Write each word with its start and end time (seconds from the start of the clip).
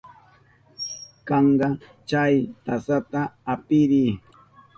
Kanka, 1.27 1.67
chay 2.09 2.35
tasata 2.65 3.19
apiriy. 3.53 4.09